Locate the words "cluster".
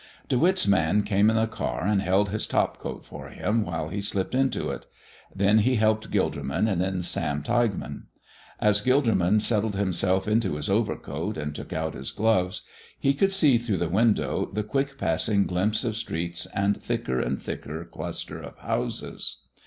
17.85-18.41